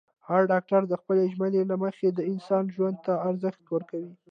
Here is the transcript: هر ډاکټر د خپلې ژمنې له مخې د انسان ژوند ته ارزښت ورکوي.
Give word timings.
هر 0.27 0.41
ډاکټر 0.51 0.81
د 0.87 0.93
خپلې 1.01 1.23
ژمنې 1.33 1.61
له 1.71 1.75
مخې 1.83 2.07
د 2.11 2.19
انسان 2.31 2.63
ژوند 2.75 2.97
ته 3.05 3.13
ارزښت 3.29 3.63
ورکوي. 3.73 4.13